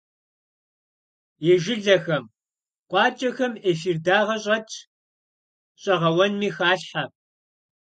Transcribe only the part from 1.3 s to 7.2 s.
И жылэхэм, къуакӏэхэм эфир дагъэ щӏэтщ, щӏэгъэуэнми халъхьэ.